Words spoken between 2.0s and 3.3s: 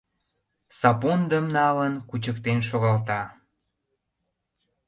кучыктен шогалта.